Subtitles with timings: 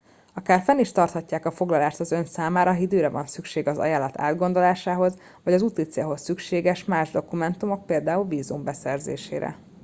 [0.33, 4.17] akár fenn is tartják a foglalást az ön számára ha időre van szüksége az ajánlat
[4.19, 9.57] átgondolásához vagy az úticélhoz szükséges más dokumentumok például vízum beszerzésére